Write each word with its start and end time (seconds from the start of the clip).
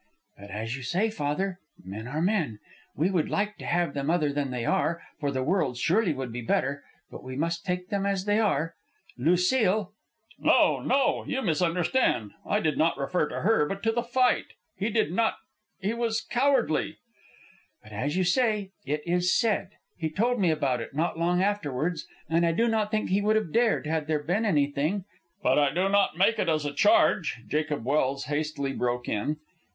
"But 0.35 0.49
as 0.49 0.75
you 0.75 0.81
say, 0.81 1.11
father, 1.11 1.59
men 1.85 2.07
are 2.07 2.23
men. 2.23 2.57
We 2.95 3.11
would 3.11 3.29
like 3.29 3.57
to 3.57 3.67
have 3.67 3.93
them 3.93 4.09
other 4.09 4.33
than 4.33 4.49
they 4.49 4.65
are, 4.65 4.99
for 5.19 5.29
the 5.29 5.43
world 5.43 5.77
surely 5.77 6.11
would 6.11 6.33
be 6.33 6.41
better; 6.41 6.83
but 7.11 7.23
we 7.23 7.35
must 7.35 7.63
take 7.67 7.89
them 7.89 8.03
as 8.07 8.25
they 8.25 8.39
are. 8.39 8.73
Lucile" 9.15 9.93
"No, 10.39 10.79
no; 10.79 11.23
you 11.25 11.43
misunderstand. 11.43 12.31
I 12.47 12.59
did 12.59 12.79
not 12.79 12.97
refer 12.97 13.27
to 13.27 13.41
her, 13.41 13.67
but 13.67 13.83
to 13.83 13.91
the 13.91 14.01
fight. 14.01 14.45
He 14.75 14.89
did 14.89 15.11
not... 15.11 15.35
he 15.77 15.93
was 15.93 16.25
cowardly." 16.31 16.97
"But 17.83 17.91
as 17.91 18.17
you 18.17 18.23
say, 18.23 18.71
it 18.83 19.03
is 19.05 19.37
said. 19.37 19.69
He 19.97 20.09
told 20.09 20.39
me 20.39 20.49
about 20.49 20.81
it, 20.81 20.95
not 20.95 21.19
long 21.19 21.43
afterwards, 21.43 22.07
and 22.27 22.43
I 22.43 22.53
do 22.53 22.67
not 22.67 22.89
think 22.89 23.11
he 23.11 23.21
would 23.21 23.35
have 23.35 23.53
dared 23.53 23.85
had 23.85 24.07
there 24.07 24.23
been 24.23 24.45
anything" 24.45 25.05
"But 25.43 25.59
I 25.59 25.71
do 25.71 25.87
not 25.89 26.17
make 26.17 26.39
it 26.39 26.49
as 26.49 26.65
a 26.65 26.73
charge," 26.73 27.43
Jacob 27.47 27.83
Welse 27.85 28.23
hastily 28.25 28.73
broke 28.73 29.07
in. 29.07 29.37